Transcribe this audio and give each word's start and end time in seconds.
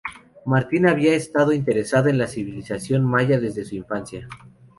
Martin 0.47 0.87
había 0.87 1.13
estado 1.13 1.51
interesado 1.53 2.09
en 2.09 2.17
la 2.17 2.25
civilización 2.25 3.05
maya 3.05 3.39
desde 3.39 3.65
su 3.65 3.75
infancia. 3.75 4.27